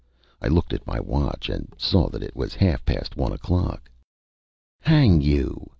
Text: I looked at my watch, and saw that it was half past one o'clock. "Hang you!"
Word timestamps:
I 0.41 0.47
looked 0.47 0.73
at 0.73 0.87
my 0.87 0.99
watch, 0.99 1.47
and 1.47 1.71
saw 1.77 2.09
that 2.09 2.23
it 2.23 2.35
was 2.35 2.55
half 2.55 2.83
past 2.85 3.17
one 3.17 3.31
o'clock. 3.33 3.87
"Hang 4.79 5.21
you!" 5.21 5.69